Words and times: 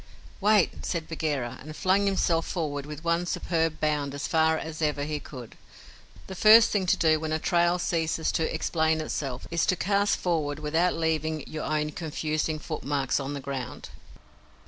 "Wait!" 0.39 0.83
said 0.83 1.07
Bagheera, 1.07 1.59
and 1.61 1.75
flung 1.75 2.07
himself 2.07 2.47
forward 2.47 2.87
with 2.87 3.03
one 3.03 3.27
superb 3.27 3.79
bound 3.79 4.15
as 4.15 4.25
far 4.25 4.57
as 4.57 4.81
ever 4.81 5.03
he 5.03 5.19
could. 5.19 5.55
The 6.25 6.33
first 6.33 6.71
thing 6.71 6.87
to 6.87 6.97
do 6.97 7.19
when 7.19 7.31
a 7.31 7.37
trail 7.37 7.77
ceases 7.77 8.31
to 8.31 8.51
explain 8.51 8.99
itself 8.99 9.45
is 9.51 9.63
to 9.67 9.75
cast 9.75 10.17
forward 10.17 10.57
without 10.57 10.95
leaving, 10.95 11.43
your 11.45 11.65
own 11.65 11.91
confusing 11.91 12.57
foot 12.57 12.83
marks 12.83 13.19
on 13.19 13.35
the 13.35 13.39
ground. 13.39 13.89